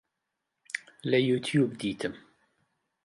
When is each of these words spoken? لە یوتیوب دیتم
لە 1.09 1.19
یوتیوب 1.29 1.71
دیتم 1.79 2.13